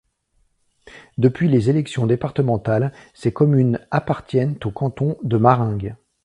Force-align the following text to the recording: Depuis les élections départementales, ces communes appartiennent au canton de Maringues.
Depuis 1.19 1.47
les 1.47 1.69
élections 1.69 2.07
départementales, 2.07 2.91
ces 3.13 3.31
communes 3.31 3.79
appartiennent 3.91 4.57
au 4.65 4.71
canton 4.71 5.15
de 5.21 5.37
Maringues. 5.37 5.95